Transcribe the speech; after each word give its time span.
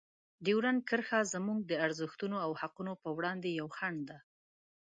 ډیورنډ 0.45 0.81
کرښه 0.89 1.19
زموږ 1.33 1.59
د 1.65 1.71
ارزښتونو 1.85 2.37
او 2.45 2.51
حقونو 2.61 2.93
په 3.03 3.09
وړاندې 3.17 3.49
یوه 3.59 3.73
خنډ 3.77 3.99
ده. 4.09 4.17